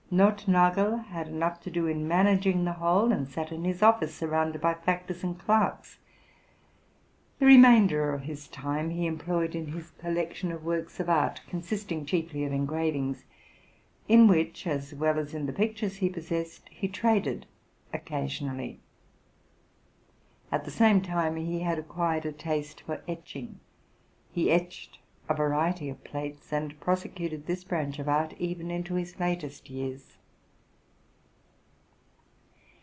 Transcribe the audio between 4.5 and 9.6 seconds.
by factors and clerks. The remainder of his time he employed